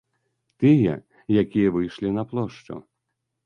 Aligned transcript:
Тыя, 0.63 0.93
якія 1.43 1.75
выйшлі 1.77 2.13
на 2.19 2.23
плошчу. 2.33 2.83